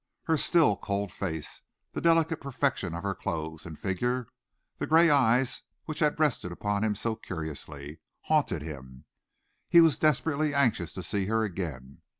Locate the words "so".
6.99-7.15